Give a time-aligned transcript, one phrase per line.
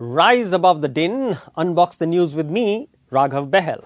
[0.00, 3.84] Rise above the din, unbox the news with me, Raghav Bahl.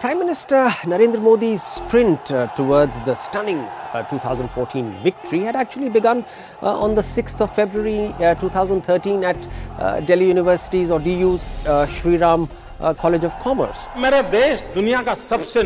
[0.00, 6.24] Prime Minister Narendra Modi's sprint uh, towards the stunning uh, 2014 victory had actually begun
[6.62, 9.46] uh, on the 6th of February uh, 2013 at
[9.78, 12.48] uh, Delhi University's or DU's uh, Shri Ram
[12.80, 13.88] uh, College of Commerce.
[13.96, 15.62] मेरा देश दुनिया का सबसे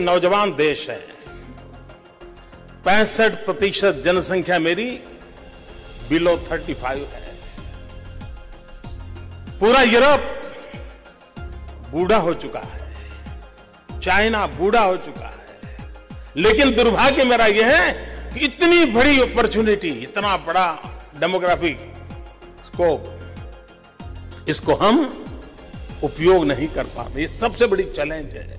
[6.48, 7.17] 35
[9.60, 10.26] पूरा Europe
[11.92, 17.92] बूढ़ा हो चुका है चाइना बूढ़ा हो चुका है लेकिन दुर्भाग्य मेरा यह है
[18.32, 20.66] कि इतनी बड़ी अपॉर्चुनिटी इतना बड़ा
[21.20, 21.78] डेमोग्राफिक
[22.66, 25.02] स्कोप इसको हम
[26.04, 28.56] उपयोग नहीं कर पाते ये सबसे बड़ी चैलेंज है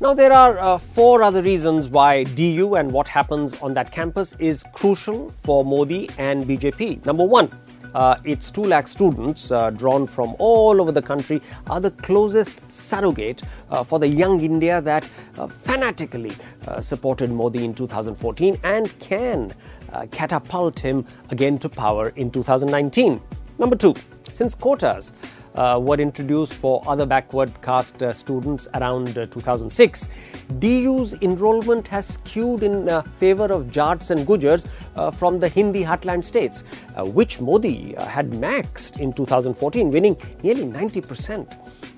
[0.00, 4.34] Now, there are uh, four other reasons why DU and what happens on that campus
[4.40, 7.06] is crucial for Modi and BJP.
[7.06, 7.48] Number one,
[7.94, 12.60] uh, its 2 lakh students uh, drawn from all over the country are the closest
[12.70, 16.32] surrogate uh, for the young India that uh, fanatically
[16.66, 19.50] uh, supported Modi in 2014 and can
[19.92, 23.20] uh, catapult him again to power in 2019.
[23.58, 23.94] Number two,
[24.30, 25.12] since quotas
[25.54, 30.08] were introduced for other backward caste uh, students around uh, 2006.
[30.58, 35.82] DU's enrollment has skewed in uh, favor of Jats and Gujars uh, from the Hindi
[35.82, 36.64] heartland states,
[36.96, 41.50] uh, which Modi uh, had maxed in 2014, winning nearly 90%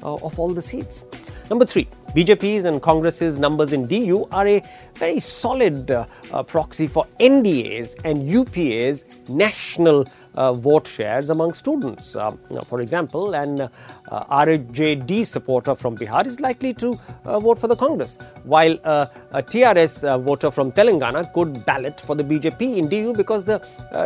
[0.02, 1.04] uh, of all the seats.
[1.50, 4.62] Number three, BJP's and Congress's numbers in DU are a
[4.94, 12.16] very solid uh, uh, proxy for NDA's and UPA's national uh, vote shares among students.
[12.16, 13.68] Um, for example, an uh,
[14.08, 19.42] RJD supporter from Bihar is likely to uh, vote for the Congress, while uh, a
[19.42, 23.60] TRS voter from Telangana could ballot for the BJP in DU because the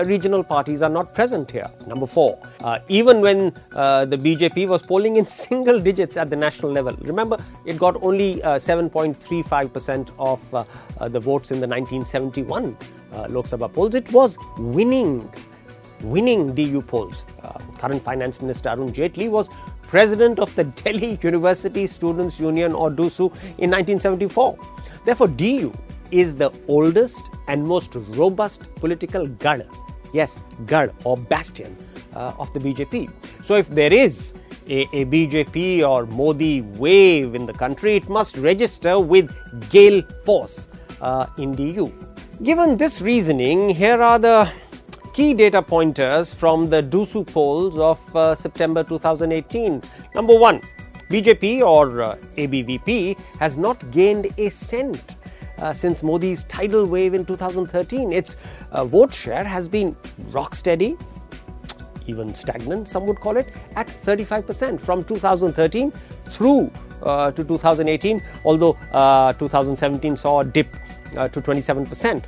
[0.05, 1.71] regional parties are not present here.
[1.87, 2.39] Number four,
[2.89, 7.79] even when the BJP was polling in single digits at the national level, remember it
[7.79, 10.65] got only uh, 7.35% of uh,
[10.99, 12.77] uh, the votes in the 1971
[13.13, 15.31] uh, Lok Sabha polls, it was winning
[16.03, 17.27] winning DU polls.
[17.43, 19.49] Uh, current Finance Minister Arun Jaitley was
[19.83, 24.59] president of the Delhi University Students' Union or DUSU in 1974.
[25.05, 25.73] Therefore, DU
[26.11, 29.67] is the oldest and most robust political gad.
[30.13, 31.77] Yes, gad or bastion
[32.15, 33.11] uh, of the BJP.
[33.45, 34.35] So, if there is
[34.69, 39.35] a, a, BJP or Modi wave in the country, it must register with
[39.71, 40.69] gale force
[41.01, 41.93] uh, in DU.
[42.43, 44.51] Given this reasoning, here are the
[45.13, 49.83] key data pointers from the DUSU polls of uh, September 2018.
[50.15, 50.61] Number one,
[51.11, 55.17] BJP or uh, ABVP has not gained a cent
[55.59, 58.13] uh, since Modi's tidal wave in 2013.
[58.13, 58.37] Its
[58.71, 59.97] uh, vote share has been
[60.31, 60.97] rock steady,
[62.09, 65.93] even stagnant, some would call it, at 35% from 2013
[66.31, 66.71] through
[67.03, 70.73] uh, to 2018, although uh, 2017 saw a dip
[71.15, 72.25] to 27%.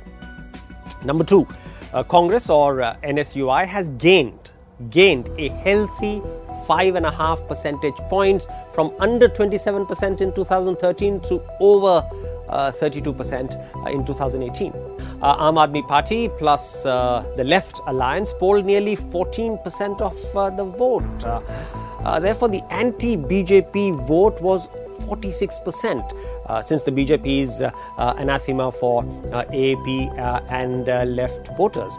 [1.03, 1.47] Number two,
[1.93, 4.51] uh, Congress or uh, NSUI has gained
[4.89, 6.21] gained a healthy
[6.65, 13.91] five and a half percentage points from under 27% in 2013 to over uh, 32%
[13.91, 14.73] in 2018.
[15.21, 20.65] Uh, Aam Aadmi Party plus uh, the Left Alliance polled nearly 14% of uh, the
[20.65, 22.21] vote.
[22.21, 24.67] therefore, the anti BJP vote was
[25.01, 30.17] 46%, uh, since the BJP is uh, uh, anathema for AAP
[30.49, 31.97] and left voters.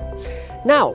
[0.65, 0.95] Now,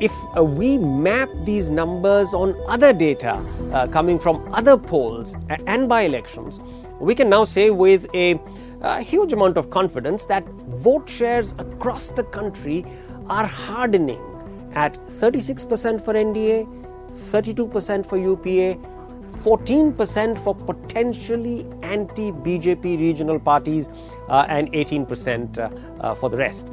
[0.00, 3.42] if uh, we map these numbers on other data
[3.72, 5.36] uh, coming from other polls
[5.66, 6.60] and by elections,
[7.00, 8.38] we can now say with a,
[8.82, 10.46] a, huge amount of confidence that
[10.86, 12.84] vote shares across the country
[13.28, 14.20] are hardening
[14.72, 16.66] at 36% for NDA,
[17.30, 18.78] 32% for UPA,
[19.42, 23.88] 14% for potentially anti BJP regional parties,
[24.28, 25.70] uh, and 18% uh,
[26.00, 26.68] uh, for the rest.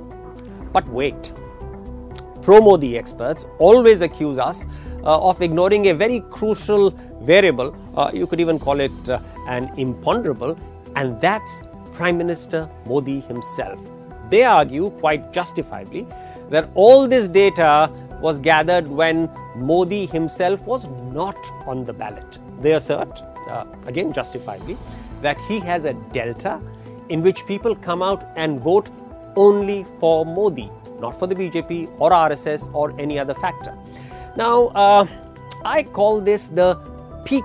[0.72, 1.32] But wait.
[2.42, 4.66] Pro Modi experts always accuse us
[5.04, 6.92] uh, of ignoring a very crucial
[7.22, 10.58] variable, uh, you could even call it uh, an imponderable,
[10.96, 11.62] and that's
[11.94, 13.80] Prime Minister Modi himself.
[14.30, 16.08] They argue, quite justifiably,
[16.50, 22.40] that all this data was gathered when Modi himself was not on the ballot.
[22.60, 24.78] They assert, uh, again justifiably,
[25.22, 26.62] that he has a delta
[27.10, 28.90] in which people come out and vote
[29.36, 30.70] only for Modi,
[31.00, 33.78] not for the BJP or RSS or any other factor.
[34.36, 35.06] Now, uh,
[35.66, 36.76] I call this the
[37.26, 37.44] peak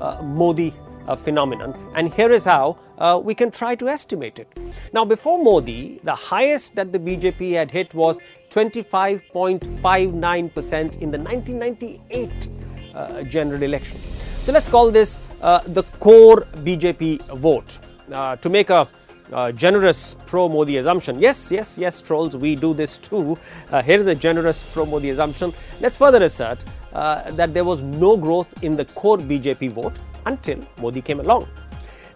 [0.00, 0.74] uh, Modi
[1.06, 4.46] uh, phenomenon, and here is how uh, we can try to estimate it.
[4.92, 8.20] Now, before Modi, the highest that the BJP had hit was
[8.50, 12.48] 25.59% in the 1998
[12.94, 14.00] uh, general election.
[14.42, 17.78] So let's call this uh, the core BJP vote.
[18.12, 18.86] Uh, to make a
[19.32, 21.18] uh, generous pro Modi assumption.
[21.18, 23.38] Yes, yes, yes, trolls, we do this too.
[23.70, 25.52] Uh, here is a generous pro Modi assumption.
[25.80, 30.58] Let's further assert uh, that there was no growth in the core BJP vote until
[30.80, 31.48] Modi came along.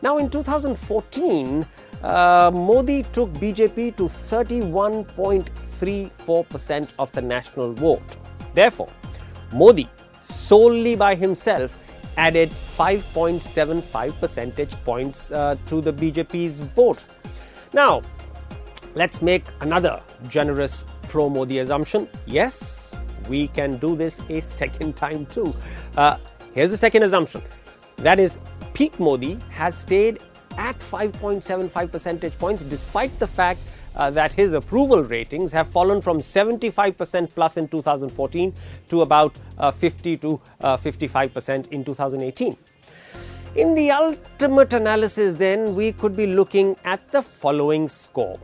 [0.02, 1.66] Now, in 2014,
[2.02, 8.16] uh, Modi took BJP to 31.34% of the national vote.
[8.54, 8.90] Therefore,
[9.52, 9.88] Modi
[10.20, 11.78] solely by himself
[12.16, 17.04] added 5.75 percentage points uh, to the BJP's vote.
[17.72, 18.02] Now,
[18.94, 22.08] let's make another generous pro Modi assumption.
[22.26, 22.96] Yes,
[23.28, 25.52] we can do this a second time too.
[25.96, 26.18] Uh,
[26.54, 27.42] here's the second assumption
[27.98, 28.38] that is,
[28.74, 30.18] peak Modi has stayed
[30.56, 33.60] at 5.75 percentage points despite the fact
[33.94, 38.54] uh, that his approval ratings have fallen from 75% plus in 2014
[38.88, 42.56] to about uh, 50 to 55% uh, in 2018.
[43.56, 48.38] In the ultimate analysis, then, we could be looking at the following score.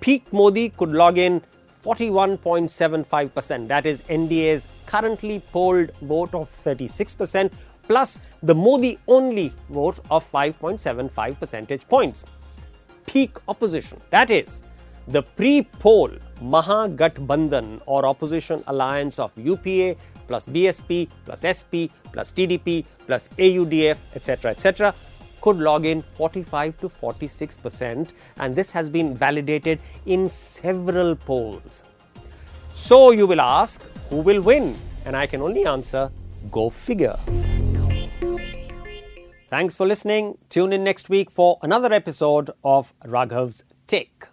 [0.00, 1.42] Peak Modi could log in
[1.84, 7.50] 41.75%, that is NDA's currently polled vote of 36%,
[7.90, 12.24] plus the Modi only vote of 5.75 percentage points.
[13.04, 14.62] Peak opposition, that is
[15.08, 16.10] the pre-poll
[16.40, 19.96] Mahagathbandhan or opposition alliance of UPA
[20.28, 24.94] plus BSP plus SP plus TDP plus AUDF etc etc
[25.40, 31.82] could log in 45 to 46 percent and this has been validated in several polls.
[32.72, 36.08] So you will ask who will win and I can only answer
[36.52, 37.18] go figure.
[39.50, 40.38] Thanks for listening.
[40.48, 44.29] Tune in next week for another episode of Raghav's Take.